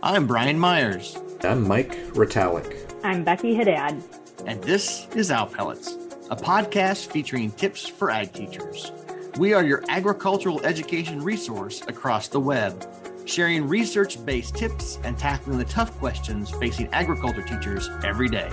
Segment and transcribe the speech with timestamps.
[0.00, 1.18] I'm Brian Myers.
[1.42, 2.94] I'm Mike Retallick.
[3.02, 4.00] I'm Becky Haddad.
[4.46, 5.94] And this is Owl Pellets,
[6.30, 8.92] a podcast featuring tips for ag teachers.
[9.38, 12.86] We are your agricultural education resource across the web,
[13.24, 18.50] sharing research based tips and tackling the tough questions facing agriculture teachers every day.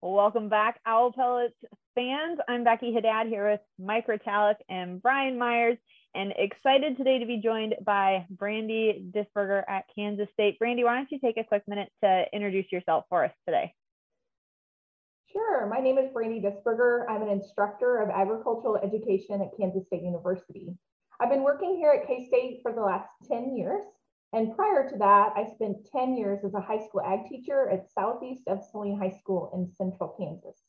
[0.00, 1.54] Welcome back, Owl Pellets
[1.98, 2.38] fans.
[2.46, 5.78] I'm Becky Haddad here with Mike Retallick and Brian Myers,
[6.14, 10.60] and excited today to be joined by Brandy Disberger at Kansas State.
[10.60, 13.74] Brandy, why don't you take a quick minute to introduce yourself for us today?
[15.32, 15.66] Sure.
[15.66, 17.04] My name is Brandy Disberger.
[17.10, 20.68] I'm an instructor of agricultural education at Kansas State University.
[21.20, 23.82] I've been working here at K State for the last 10 years.
[24.32, 27.90] And prior to that, I spent 10 years as a high school ag teacher at
[27.90, 30.67] Southeast of Saline High School in central Kansas.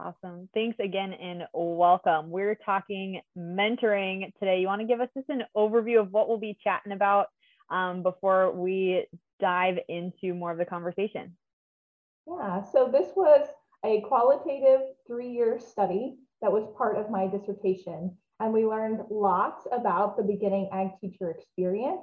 [0.00, 0.48] Awesome.
[0.54, 2.30] Thanks again and welcome.
[2.30, 4.60] We're talking mentoring today.
[4.60, 7.26] You want to give us just an overview of what we'll be chatting about
[7.68, 9.06] um, before we
[9.40, 11.36] dive into more of the conversation?
[12.28, 13.48] Yeah, so this was
[13.84, 18.16] a qualitative three year study that was part of my dissertation.
[18.38, 22.02] And we learned lots about the beginning ag teacher experience.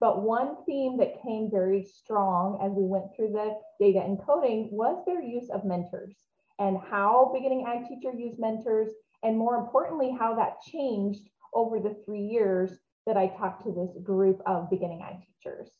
[0.00, 5.04] But one theme that came very strong as we went through the data encoding was
[5.06, 6.16] their use of mentors
[6.58, 8.88] and how beginning ag teacher used mentors,
[9.22, 12.70] and more importantly, how that changed over the three years
[13.06, 15.70] that I talked to this group of beginning ag teachers.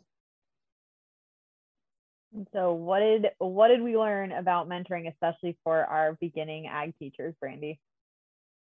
[2.53, 7.35] So what did what did we learn about mentoring, especially for our beginning ag teachers,
[7.41, 7.81] Brandy?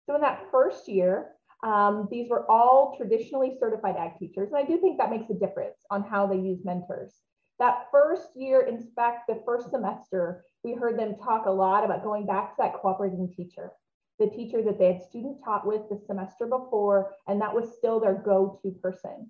[0.05, 1.31] So in that first year,
[1.63, 5.33] um, these were all traditionally certified ag teachers, and I do think that makes a
[5.33, 7.13] difference on how they use mentors.
[7.59, 12.03] That first year, in fact, the first semester, we heard them talk a lot about
[12.03, 13.71] going back to that cooperating teacher,
[14.19, 17.99] the teacher that they had student taught with the semester before, and that was still
[17.99, 19.29] their go-to person.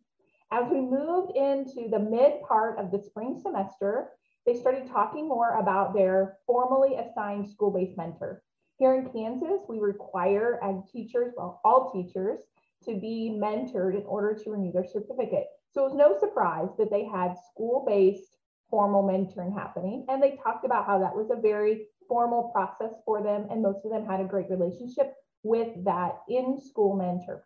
[0.52, 4.10] As we moved into the mid part of the spring semester,
[4.46, 8.44] they started talking more about their formally assigned school-based mentor.
[8.78, 12.40] Here in Kansas, we require ag teachers, well, all teachers,
[12.86, 15.48] to be mentored in order to renew their certificate.
[15.72, 18.38] So it was no surprise that they had school-based
[18.70, 20.06] formal mentoring happening.
[20.10, 23.48] And they talked about how that was a very formal process for them.
[23.50, 25.14] And most of them had a great relationship
[25.44, 27.46] with that in-school mentor.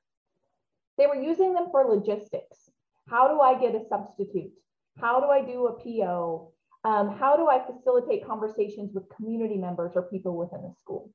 [0.98, 2.70] They were using them for logistics.
[3.08, 4.52] How do I get a substitute?
[5.00, 6.52] How do I do a PO?
[6.84, 11.12] Um, how do I facilitate conversations with community members or people within the school?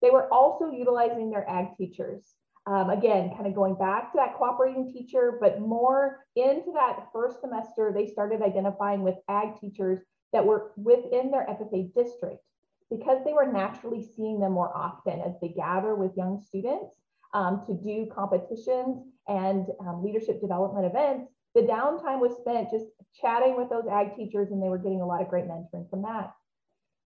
[0.00, 2.22] They were also utilizing their ag teachers.
[2.68, 7.40] Um, again, kind of going back to that cooperating teacher, but more into that first
[7.40, 10.00] semester, they started identifying with ag teachers
[10.34, 12.42] that were within their FFA district
[12.90, 16.94] because they were naturally seeing them more often as they gather with young students
[17.32, 21.30] um, to do competitions and um, leadership development events.
[21.54, 22.84] The downtime was spent just
[23.18, 26.02] chatting with those ag teachers, and they were getting a lot of great mentoring from
[26.02, 26.34] that.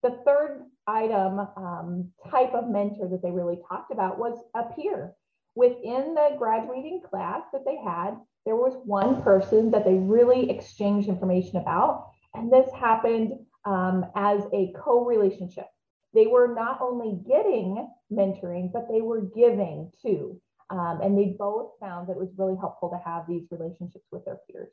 [0.03, 5.15] The third item um, type of mentor that they really talked about was a peer.
[5.55, 11.09] Within the graduating class that they had, there was one person that they really exchanged
[11.09, 12.11] information about.
[12.35, 13.33] And this happened
[13.65, 15.67] um, as a co relationship.
[16.15, 20.41] They were not only getting mentoring, but they were giving too.
[20.71, 24.25] Um, and they both found that it was really helpful to have these relationships with
[24.25, 24.73] their peers.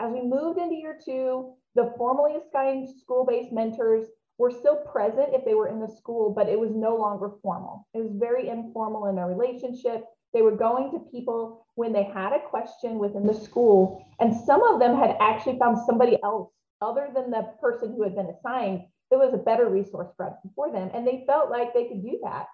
[0.00, 4.06] As we moved into year two, the formally assigned school based mentors
[4.38, 7.86] were still present if they were in the school, but it was no longer formal.
[7.94, 10.04] It was very informal in their relationship.
[10.32, 14.62] They were going to people when they had a question within the school, and some
[14.62, 16.50] of them had actually found somebody else
[16.80, 20.72] other than the person who had been assigned that was a better resource for, for
[20.72, 22.46] them, and they felt like they could do that.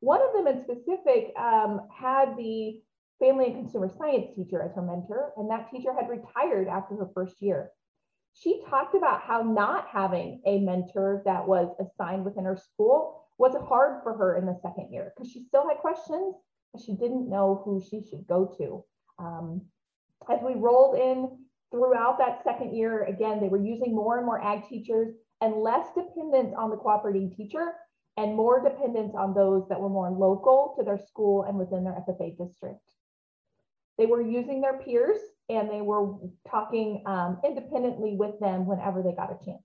[0.00, 2.80] One of them in specific um, had the
[3.20, 7.10] family and consumer science teacher as her mentor, and that teacher had retired after her
[7.14, 7.70] first year
[8.34, 13.54] she talked about how not having a mentor that was assigned within her school was
[13.68, 16.34] hard for her in the second year because she still had questions,
[16.72, 18.84] but she didn't know who she should go to.
[19.18, 19.62] Um,
[20.30, 21.38] as we rolled in
[21.70, 25.88] throughout that second year, again, they were using more and more ag teachers and less
[25.94, 27.72] dependence on the cooperating teacher
[28.16, 32.02] and more dependence on those that were more local to their school and within their
[32.08, 32.80] FFA district.
[33.98, 35.18] They were using their peers
[35.56, 36.14] and they were
[36.48, 39.62] talking um, independently with them whenever they got a chance.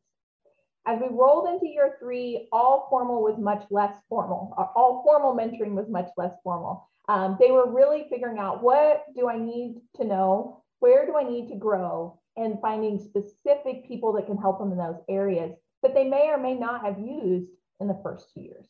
[0.85, 4.53] As we rolled into year three, all formal was much less formal.
[4.75, 6.89] All formal mentoring was much less formal.
[7.09, 10.63] Um, they were really figuring out what do I need to know?
[10.79, 12.19] Where do I need to grow?
[12.37, 15.51] And finding specific people that can help them in those areas.
[15.83, 18.65] that they may or may not have used in the first two years.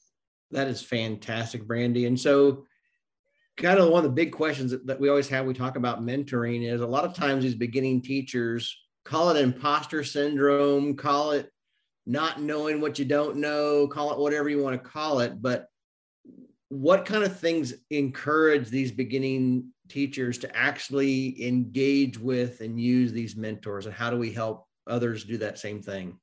[0.51, 2.05] That is fantastic, Brandy.
[2.05, 2.65] And so,
[3.57, 6.71] kind of one of the big questions that we always have, we talk about mentoring
[6.71, 11.49] is a lot of times these beginning teachers call it imposter syndrome, call it
[12.05, 15.41] not knowing what you don't know, call it whatever you want to call it.
[15.41, 15.67] But
[16.69, 23.37] what kind of things encourage these beginning teachers to actually engage with and use these
[23.37, 23.85] mentors?
[23.85, 26.19] And how do we help others do that same thing?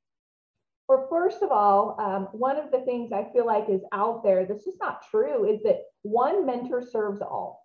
[0.89, 4.45] Well, first of all, um, one of the things I feel like is out there
[4.45, 7.63] that's just not true is that one mentor serves all.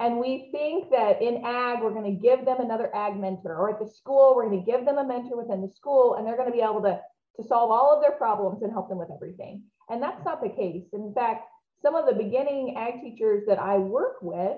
[0.00, 3.70] And we think that in ag, we're going to give them another ag mentor, or
[3.70, 6.36] at the school, we're going to give them a mentor within the school, and they're
[6.36, 6.98] going to be able to,
[7.36, 9.62] to solve all of their problems and help them with everything.
[9.88, 10.86] And that's not the case.
[10.94, 11.44] In fact,
[11.80, 14.56] some of the beginning ag teachers that I work with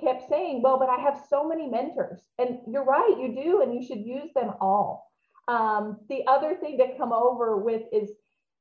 [0.00, 2.20] kept saying, well, but I have so many mentors.
[2.38, 5.11] And you're right, you do, and you should use them all.
[5.48, 8.10] Um, the other thing to come over with is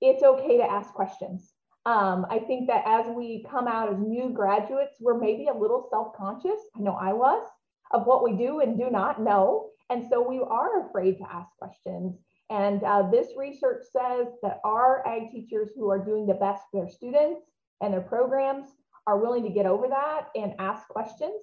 [0.01, 1.53] it's okay to ask questions.
[1.85, 5.87] Um, I think that as we come out as new graduates, we're maybe a little
[5.89, 6.59] self conscious.
[6.75, 7.47] I know I was
[7.91, 9.69] of what we do and do not know.
[9.89, 12.17] And so we are afraid to ask questions.
[12.49, 16.81] And uh, this research says that our ag teachers who are doing the best for
[16.81, 17.41] their students
[17.81, 18.67] and their programs
[19.07, 21.41] are willing to get over that and ask questions.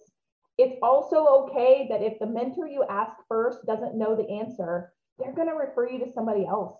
[0.56, 5.34] It's also okay that if the mentor you ask first doesn't know the answer, they're
[5.34, 6.74] going to refer you to somebody else.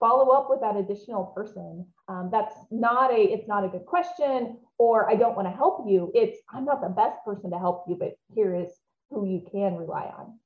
[0.00, 1.86] Follow up with that additional person.
[2.08, 5.84] Um, that's not a, it's not a good question, or I don't want to help
[5.88, 6.10] you.
[6.14, 8.70] It's, I'm not the best person to help you, but here is
[9.10, 10.38] who you can rely on.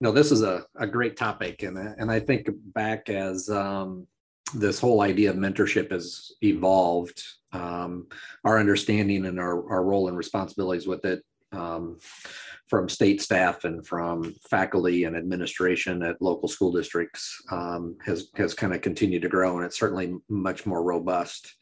[0.00, 1.62] No, this is a, a great topic.
[1.62, 4.06] And, and I think back as um,
[4.54, 7.22] this whole idea of mentorship has evolved,
[7.52, 8.06] um,
[8.44, 11.22] our understanding and our, our role and responsibilities with it
[11.54, 11.98] um,
[12.66, 18.54] from state staff and from faculty and administration at local school districts um, has has
[18.54, 21.54] kind of continued to grow, and it's certainly much more robust.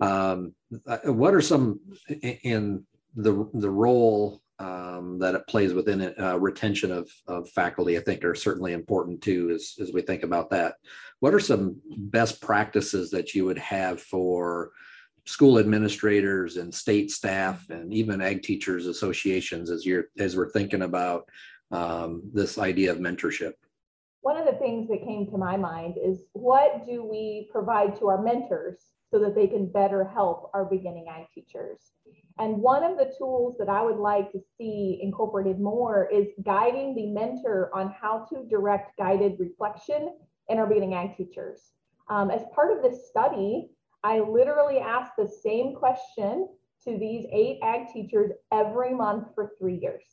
[0.00, 0.54] Um,
[0.86, 2.84] uh, what are some in
[3.14, 8.00] the the role um, that it plays within it, uh, retention of, of faculty, I
[8.00, 10.76] think are certainly important too, as, as we think about that.
[11.20, 14.70] What are some best practices that you would have for
[15.26, 20.82] school administrators and state staff and even ag teachers associations as you're as we're thinking
[20.82, 21.28] about
[21.70, 23.52] um, this idea of mentorship.
[24.20, 28.08] One of the things that came to my mind is what do we provide to
[28.08, 28.78] our mentors
[29.10, 31.78] so that they can better help our beginning ag teachers?
[32.38, 36.94] And one of the tools that i would like to see incorporated more is guiding
[36.94, 40.14] the mentor on how to direct guided reflection
[40.48, 41.60] in our beginning ag teachers.
[42.08, 43.70] Um, as part of this study
[44.04, 46.46] I literally asked the same question
[46.84, 50.04] to these eight ag teachers every month for three years.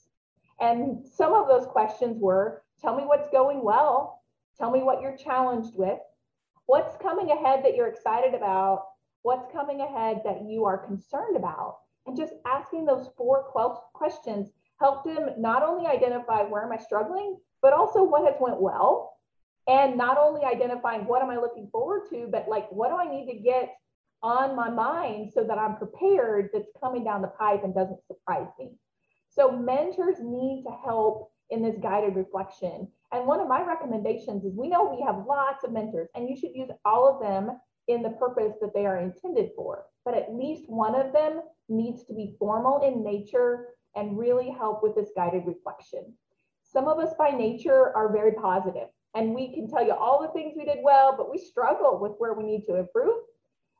[0.61, 4.23] And some of those questions were tell me what's going well,
[4.57, 5.99] tell me what you're challenged with,
[6.67, 8.85] what's coming ahead that you're excited about,
[9.23, 11.79] what's coming ahead that you are concerned about.
[12.07, 13.43] And just asking those four
[13.93, 18.59] questions helped them not only identify where am I struggling, but also what has went
[18.61, 19.17] well
[19.67, 23.07] and not only identifying what am I looking forward to, but like what do I
[23.07, 23.75] need to get
[24.23, 28.47] on my mind so that I'm prepared that's coming down the pipe and doesn't surprise
[28.59, 28.71] me.
[29.29, 32.87] So mentors need to help in this guided reflection.
[33.11, 36.35] And one of my recommendations is we know we have lots of mentors and you
[36.35, 37.57] should use all of them
[37.87, 39.85] in the purpose that they are intended for.
[40.05, 44.83] But at least one of them needs to be formal in nature and really help
[44.83, 46.13] with this guided reflection.
[46.63, 50.29] Some of us by nature are very positive and we can tell you all the
[50.29, 53.23] things we did well, but we struggle with where we need to improve.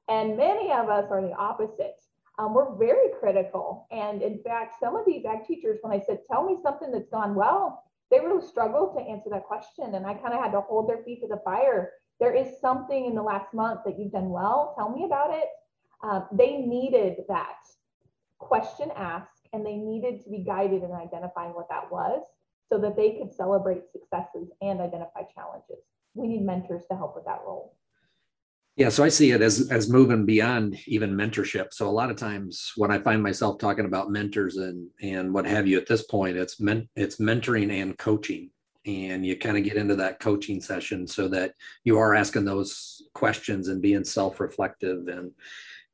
[0.10, 2.02] And many of us are the opposite.
[2.40, 3.88] Um, we're very critical.
[3.92, 7.10] And in fact, some of these ag teachers, when I said, tell me something that's
[7.10, 9.96] gone well, they really struggled to answer that question.
[9.96, 11.92] And I kind of had to hold their feet to the fire.
[12.20, 14.74] There is something in the last month that you've done well.
[14.78, 15.46] Tell me about it.
[16.04, 17.58] Um, they needed that
[18.40, 22.22] question asked and they needed to be guided in identifying what that was
[22.70, 25.84] so that they could celebrate successes and identify challenges.
[26.14, 27.76] We need mentors to help with that role.
[28.82, 31.72] Yeah, so I see it as as moving beyond even mentorship.
[31.72, 35.46] So a lot of times when I find myself talking about mentors and and what
[35.46, 38.50] have you at this point, it's men, it's mentoring and coaching,
[38.88, 43.04] and you kind of get into that coaching session so that you are asking those
[43.14, 45.32] questions and being self reflective and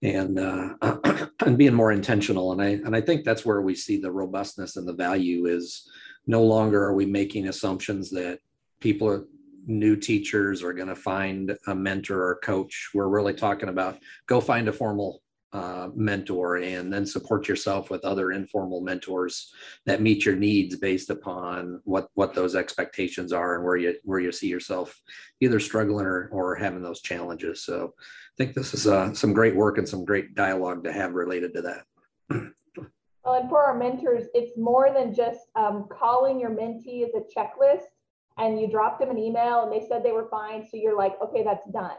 [0.02, 2.54] and uh, and being more intentional.
[2.54, 5.92] And I and I think that's where we see the robustness and the value is
[6.26, 8.40] no longer are we making assumptions that
[8.80, 9.26] people are
[9.68, 12.90] new teachers are going to find a mentor or coach.
[12.94, 15.22] We're really talking about go find a formal
[15.54, 19.54] uh, mentor and then support yourself with other informal mentors
[19.86, 24.20] that meet your needs based upon what what those expectations are and where you where
[24.20, 25.02] you see yourself
[25.40, 27.64] either struggling or, or having those challenges.
[27.64, 31.14] So i think this is uh, some great work and some great dialogue to have
[31.14, 31.86] related to that.
[33.24, 37.22] Well and for our mentors it's more than just um, calling your mentee as a
[37.22, 37.88] checklist
[38.38, 41.14] and you dropped them an email and they said they were fine so you're like
[41.22, 41.98] okay that's done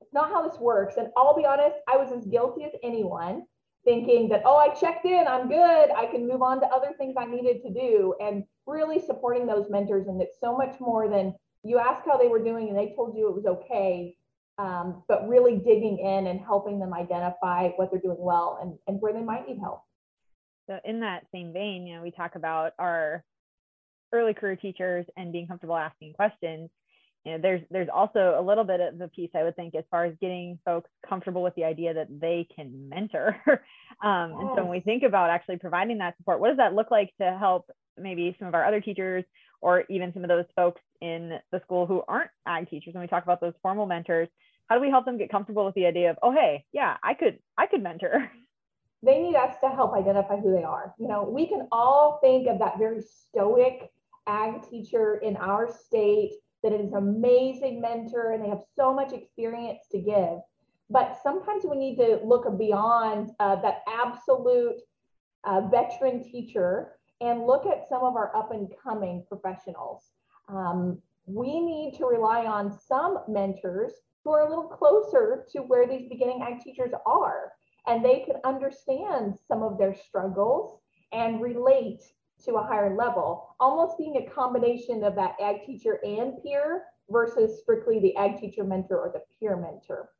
[0.00, 0.96] It's not how this works.
[0.96, 3.44] And I'll be honest, I was as guilty as anyone,
[3.84, 7.14] thinking that, oh, I checked in, I'm good, I can move on to other things
[7.18, 10.06] I needed to do, and really supporting those mentors.
[10.08, 13.16] And it's so much more than you ask how they were doing and they told
[13.16, 14.16] you it was okay,
[14.58, 19.00] um, but really digging in and helping them identify what they're doing well and, and
[19.02, 19.82] where they might need help.
[20.68, 23.24] So, in that same vein, you know, we talk about our
[24.12, 26.70] early career teachers and being comfortable asking questions
[27.24, 29.84] you know, there's there's also a little bit of a piece I would think as
[29.90, 33.36] far as getting folks comfortable with the idea that they can mentor.
[34.02, 36.90] um, And so when we think about actually providing that support, what does that look
[36.90, 39.24] like to help maybe some of our other teachers
[39.60, 42.94] or even some of those folks in the school who aren't ag teachers?
[42.94, 44.28] When we talk about those formal mentors,
[44.68, 47.14] how do we help them get comfortable with the idea of, oh hey, yeah, I
[47.14, 48.30] could I could mentor.
[49.00, 50.92] They need us to help identify who they are.
[50.98, 53.92] You know, we can all think of that very stoic
[54.28, 59.12] ag teacher in our state that is an amazing mentor and they have so much
[59.12, 60.38] experience to give.
[60.90, 64.80] But sometimes we need to look beyond uh, that absolute
[65.44, 70.10] uh, veteran teacher and look at some of our up and coming professionals.
[70.48, 73.92] Um, we need to rely on some mentors
[74.24, 77.52] who are a little closer to where these beginning ag teachers are,
[77.86, 80.80] and they can understand some of their struggles
[81.12, 82.02] and relate
[82.44, 87.60] to a higher level, almost being a combination of that ag teacher and peer versus
[87.60, 90.10] strictly the ag teacher mentor or the peer mentor.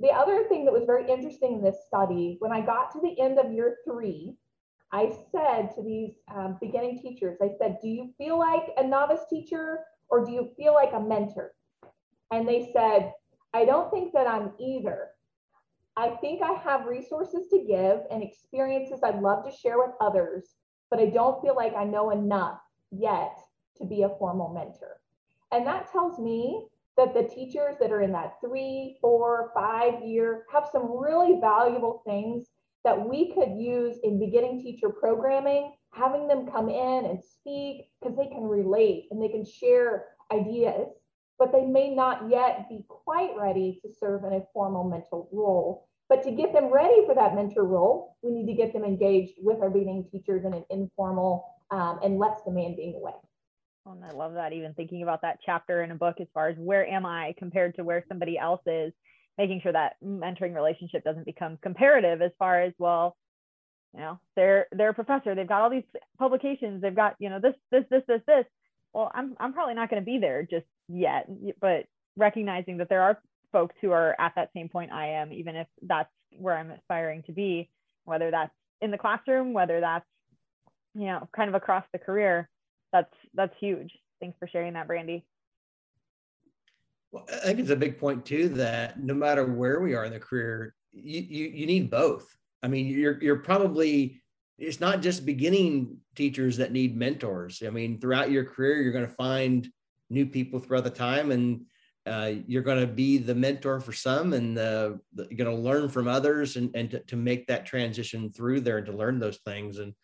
[0.00, 3.20] The other thing that was very interesting in this study, when I got to the
[3.20, 4.34] end of year three,
[4.92, 9.20] I said to these um, beginning teachers, I said, do you feel like a novice
[9.28, 11.52] teacher or do you feel like a mentor?
[12.32, 13.12] And they said,
[13.52, 15.10] I don't think that I'm either.
[15.96, 20.54] I think I have resources to give and experiences I'd love to share with others,
[20.90, 23.38] but I don't feel like I know enough yet
[23.76, 25.00] to be a formal mentor.
[25.52, 26.66] And that tells me
[26.96, 32.02] that the teachers that are in that three, four, five year have some really valuable
[32.04, 32.48] things
[32.84, 38.16] that we could use in beginning teacher programming, having them come in and speak because
[38.16, 40.88] they can relate and they can share ideas,
[41.38, 45.88] but they may not yet be quite ready to serve in a formal mentor role.
[46.10, 49.34] But to get them ready for that mentor role, we need to get them engaged
[49.38, 53.12] with our beginning teachers in an informal um, and less demanding way.
[53.86, 56.48] Oh, and I love that, even thinking about that chapter in a book as far
[56.48, 58.92] as where am I compared to where somebody else is,
[59.38, 63.16] making sure that mentoring relationship doesn't become comparative as far as, well,
[63.94, 65.84] you know, they're they're a professor, they've got all these
[66.18, 68.44] publications, they've got, you know, this, this, this, this, this.
[68.92, 71.28] Well, I'm I'm probably not going to be there just yet,
[71.60, 71.86] but
[72.16, 73.20] recognizing that there are
[73.52, 77.22] folks who are at that same point I am, even if that's where I'm aspiring
[77.24, 77.68] to be,
[78.04, 80.06] whether that's in the classroom, whether that's,
[80.94, 82.48] you know, kind of across the career,
[82.92, 83.92] that's that's huge.
[84.20, 85.24] Thanks for sharing that, Brandy.
[87.12, 90.12] Well, I think it's a big point too that no matter where we are in
[90.12, 92.26] the career, you you, you need both.
[92.62, 94.22] I mean, you're you're probably
[94.58, 97.62] it's not just beginning teachers that need mentors.
[97.66, 99.66] I mean, throughout your career, you're going to find
[100.10, 101.64] new people throughout the time, and
[102.06, 105.62] uh, you're going to be the mentor for some and the, the, you're going to
[105.62, 109.18] learn from others and, and to, to make that transition through there and to learn
[109.18, 109.78] those things.
[109.78, 109.94] And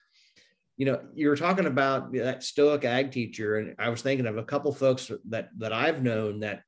[0.77, 4.37] you know you were talking about that stoic ag teacher and i was thinking of
[4.37, 6.65] a couple folks that that i've known that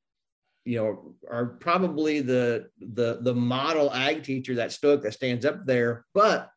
[0.64, 5.66] you know are probably the the the model ag teacher that stoic that stands up
[5.66, 6.50] there but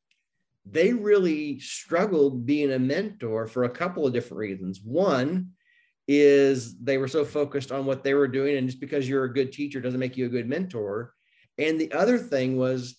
[0.65, 4.79] they really struggled being a mentor for a couple of different reasons.
[4.83, 5.51] One
[6.19, 9.33] is they were so focused on what they were doing and just because you're a
[9.33, 11.13] good teacher doesn't make you a good mentor.
[11.57, 12.97] And the other thing was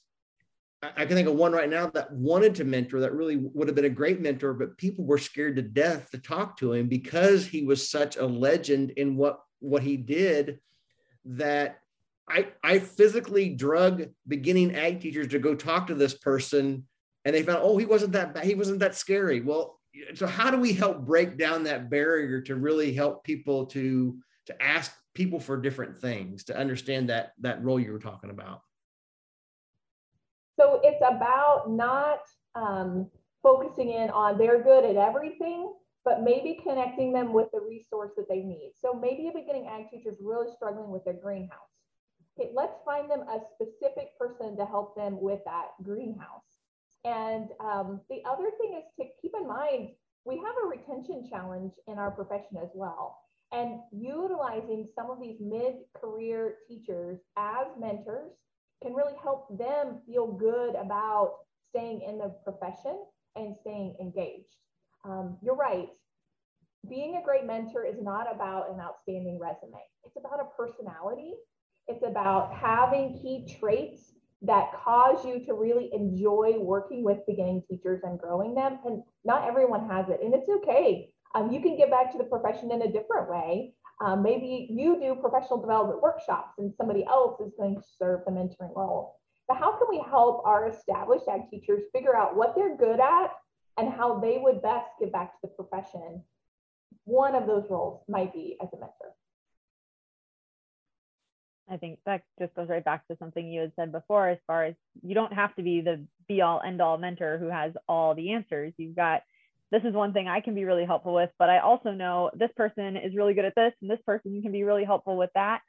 [0.97, 3.77] i can think of one right now that wanted to mentor that really would have
[3.77, 7.47] been a great mentor but people were scared to death to talk to him because
[7.47, 10.59] he was such a legend in what what he did
[11.25, 11.79] that
[12.29, 16.85] i i physically drug beginning ag teachers to go talk to this person
[17.25, 19.41] and they found oh he wasn't that bad he wasn't that scary.
[19.41, 19.79] Well
[20.15, 24.63] so how do we help break down that barrier to really help people to to
[24.63, 28.63] ask people for different things to understand that that role you were talking about?
[30.59, 32.21] So it's about not
[32.55, 33.11] um,
[33.43, 35.73] focusing in on they're good at everything
[36.05, 38.73] but maybe connecting them with the resource that they need.
[38.81, 41.59] So maybe a beginning ag teacher is really struggling with their greenhouse.
[42.39, 46.52] Okay let's find them a specific person person to help them with that greenhouse.
[47.05, 49.91] And um, the other thing is to keep in mind,
[50.25, 53.19] we have a retention challenge in our profession as well.
[53.51, 58.33] And utilizing some of these mid-career teachers as mentors
[58.83, 61.35] can really help them feel good about
[61.71, 63.05] staying in the profession
[63.37, 64.57] and staying engaged.
[65.05, 65.89] Um, you're right.
[66.89, 69.81] Being a great mentor is not about an outstanding resume.
[70.05, 71.35] It's about a personality.
[71.89, 74.12] It's about having key traits
[74.43, 78.79] that cause you to really enjoy working with beginning teachers and growing them.
[78.85, 81.13] And not everyone has it, and it's okay.
[81.35, 83.75] Um, you can get back to the profession in a different way.
[84.05, 88.33] Um, maybe you do professional development workshops and somebody else is going to serve the
[88.33, 89.17] mentoring role.
[89.47, 93.31] But how can we help our established ag teachers figure out what they're good at
[93.79, 96.23] and how they would best give back to the profession?
[97.05, 99.15] One of those roles might be as a mentor.
[101.71, 104.65] I think that just goes right back to something you had said before, as far
[104.65, 108.15] as you don't have to be the be all end all mentor who has all
[108.15, 108.73] the answers.
[108.77, 109.23] You've got
[109.71, 112.51] this is one thing I can be really helpful with, but I also know this
[112.57, 115.61] person is really good at this and this person can be really helpful with that.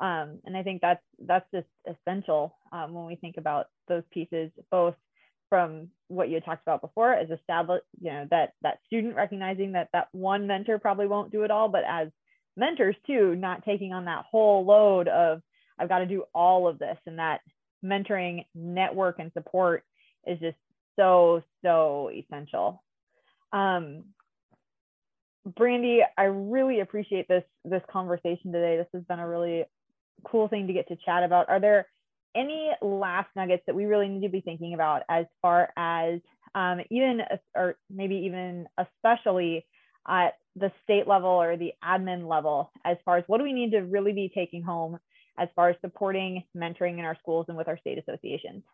[0.00, 4.50] Um, and I think that's that's just essential um, when we think about those pieces,
[4.70, 4.94] both
[5.48, 9.72] from what you had talked about before as established, you know, that that student recognizing
[9.72, 12.08] that that one mentor probably won't do it all, but as
[12.58, 15.42] mentors too, not taking on that whole load of
[15.78, 17.40] I've got to do all of this and that
[17.84, 19.84] mentoring network and support
[20.26, 20.56] is just
[20.96, 22.82] so so essential
[23.52, 24.04] um,
[25.56, 28.76] Brandy, I really appreciate this this conversation today.
[28.76, 29.64] This has been a really
[30.24, 31.48] cool thing to get to chat about.
[31.48, 31.86] Are there
[32.34, 36.20] any last nuggets that we really need to be thinking about as far as
[36.54, 37.20] um, even
[37.54, 39.64] or maybe even especially
[40.08, 43.70] at the state level or the admin level as far as what do we need
[43.72, 44.98] to really be taking home
[45.38, 48.64] as far as supporting mentoring in our schools and with our state associations?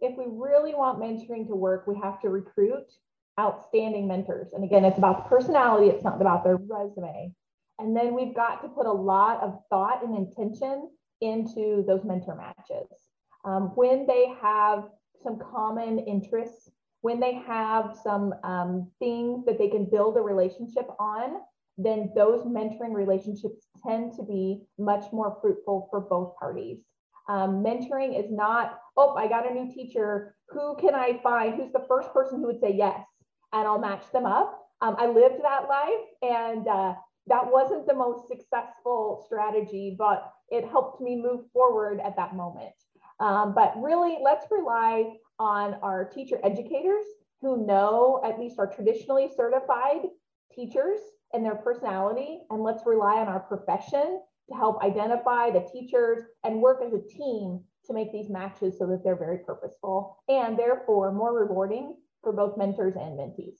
[0.00, 2.90] If we really want mentoring to work, we have to recruit
[3.38, 4.52] outstanding mentors.
[4.52, 7.32] And again, it's about personality, it's not about their resume.
[7.78, 12.36] And then we've got to put a lot of thought and intention into those mentor
[12.36, 12.88] matches.
[13.44, 14.84] Um, when they have
[15.22, 16.70] some common interests,
[17.02, 21.36] when they have some um, things that they can build a relationship on,
[21.78, 26.78] then those mentoring relationships tend to be much more fruitful for both parties.
[27.28, 30.34] Um, mentoring is not, oh, I got a new teacher.
[30.48, 31.54] Who can I find?
[31.54, 33.00] Who's the first person who would say yes?
[33.52, 34.58] and I'll match them up.
[34.80, 36.94] Um, I lived that life and uh,
[37.28, 42.72] that wasn't the most successful strategy, but it helped me move forward at that moment.
[43.20, 47.04] Um, but really, let's rely on our teacher educators
[47.40, 50.02] who know at least our traditionally certified
[50.54, 51.00] teachers
[51.32, 56.60] and their personality, and let's rely on our profession to help identify the teachers and
[56.60, 61.12] work as a team to make these matches so that they're very purposeful and therefore
[61.12, 63.56] more rewarding for both mentors and mentees.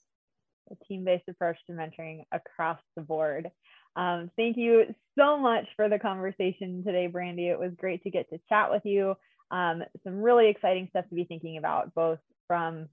[0.70, 3.50] A team-based approach to mentoring across the board.
[3.96, 4.84] Um, thank you
[5.18, 7.48] so much for the conversation today, Brandy.
[7.48, 9.16] It was great to get to chat with you.
[9.52, 12.88] Um, some really exciting stuff to be thinking about, both from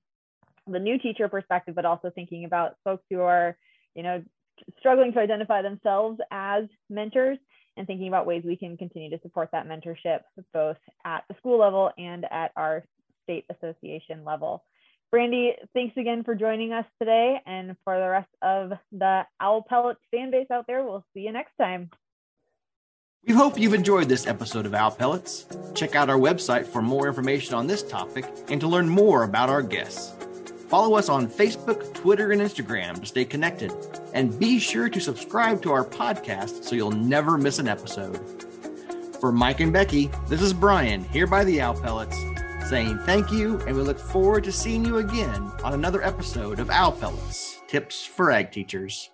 [0.68, 3.58] the new teacher perspective, but also thinking about folks who are,
[3.96, 4.22] you know,
[4.78, 7.38] struggling to identify themselves as mentors
[7.78, 10.20] and thinking about ways we can continue to support that mentorship
[10.54, 12.84] both at the school level and at our
[13.24, 14.64] state association level.
[15.12, 17.42] Brandy, thanks again for joining us today.
[17.48, 21.32] And for the rest of the Owl Pellet fan base out there, we'll see you
[21.32, 21.90] next time.
[23.28, 25.46] We hope you've enjoyed this episode of Owl Pellets.
[25.76, 29.50] Check out our website for more information on this topic and to learn more about
[29.50, 30.16] our guests.
[30.70, 33.74] Follow us on Facebook, Twitter, and Instagram to stay connected.
[34.14, 38.18] And be sure to subscribe to our podcast so you'll never miss an episode.
[39.20, 42.18] For Mike and Becky, this is Brian here by the Owl Pellets
[42.70, 46.70] saying thank you, and we look forward to seeing you again on another episode of
[46.70, 49.10] Owl Pellets Tips for Ag Teachers.